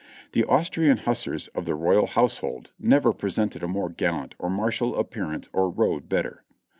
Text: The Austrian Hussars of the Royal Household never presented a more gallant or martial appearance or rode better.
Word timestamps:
The 0.31 0.43
Austrian 0.45 0.97
Hussars 0.97 1.47
of 1.49 1.65
the 1.65 1.75
Royal 1.75 2.07
Household 2.07 2.71
never 2.79 3.13
presented 3.13 3.61
a 3.61 3.67
more 3.67 3.89
gallant 3.89 4.33
or 4.39 4.49
martial 4.49 4.97
appearance 4.97 5.47
or 5.53 5.69
rode 5.69 6.09
better. 6.09 6.43